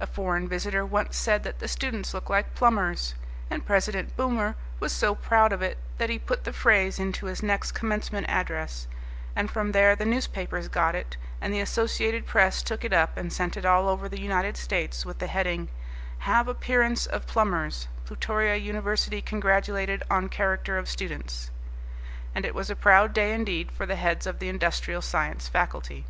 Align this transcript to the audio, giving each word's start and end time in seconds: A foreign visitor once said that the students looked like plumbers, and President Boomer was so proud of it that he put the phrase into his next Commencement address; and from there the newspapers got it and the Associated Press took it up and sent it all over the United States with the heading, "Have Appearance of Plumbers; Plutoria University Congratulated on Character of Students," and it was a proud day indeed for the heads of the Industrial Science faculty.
A 0.00 0.06
foreign 0.08 0.48
visitor 0.48 0.84
once 0.84 1.16
said 1.16 1.44
that 1.44 1.60
the 1.60 1.68
students 1.68 2.12
looked 2.12 2.28
like 2.28 2.56
plumbers, 2.56 3.14
and 3.48 3.64
President 3.64 4.16
Boomer 4.16 4.56
was 4.80 4.90
so 4.92 5.14
proud 5.14 5.52
of 5.52 5.62
it 5.62 5.78
that 5.96 6.10
he 6.10 6.18
put 6.18 6.42
the 6.42 6.52
phrase 6.52 6.98
into 6.98 7.26
his 7.26 7.40
next 7.40 7.70
Commencement 7.70 8.26
address; 8.28 8.88
and 9.36 9.48
from 9.48 9.70
there 9.70 9.94
the 9.94 10.04
newspapers 10.04 10.66
got 10.66 10.96
it 10.96 11.16
and 11.40 11.54
the 11.54 11.60
Associated 11.60 12.26
Press 12.26 12.64
took 12.64 12.82
it 12.84 12.92
up 12.92 13.16
and 13.16 13.32
sent 13.32 13.56
it 13.56 13.64
all 13.64 13.88
over 13.88 14.08
the 14.08 14.20
United 14.20 14.56
States 14.56 15.06
with 15.06 15.20
the 15.20 15.28
heading, 15.28 15.68
"Have 16.26 16.48
Appearance 16.48 17.06
of 17.06 17.28
Plumbers; 17.28 17.86
Plutoria 18.06 18.56
University 18.56 19.22
Congratulated 19.22 20.02
on 20.10 20.28
Character 20.28 20.78
of 20.78 20.88
Students," 20.88 21.52
and 22.34 22.44
it 22.44 22.56
was 22.56 22.70
a 22.70 22.74
proud 22.74 23.12
day 23.12 23.32
indeed 23.32 23.70
for 23.70 23.86
the 23.86 23.94
heads 23.94 24.26
of 24.26 24.40
the 24.40 24.48
Industrial 24.48 25.00
Science 25.00 25.46
faculty. 25.46 26.06